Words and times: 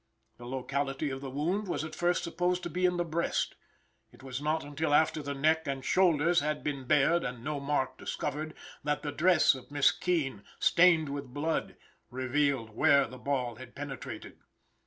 The 0.37 0.47
locality 0.47 1.11
of 1.11 1.21
the 1.21 1.29
wound 1.29 1.67
was 1.67 1.83
at 1.83 1.93
first 1.93 2.23
supposed 2.23 2.63
to 2.63 2.71
be 2.71 2.87
in 2.87 2.97
the 2.97 3.05
breast. 3.05 3.53
It 4.11 4.23
was 4.23 4.41
not 4.41 4.63
until 4.63 4.95
after 4.95 5.21
the 5.21 5.35
neck 5.35 5.67
and 5.67 5.85
shoulders 5.85 6.39
had 6.39 6.63
been 6.63 6.85
bared 6.85 7.23
and 7.23 7.43
no 7.43 7.59
mark 7.59 7.99
discovered, 7.99 8.55
that 8.83 9.03
the 9.03 9.11
dress 9.11 9.53
of 9.53 9.69
Miss 9.69 9.91
Keene, 9.91 10.41
stained 10.57 11.09
with 11.09 11.35
blood, 11.35 11.75
revealed 12.09 12.71
where 12.71 13.05
the 13.05 13.19
ball 13.19 13.57
had 13.57 13.75
penetrated. 13.75 14.39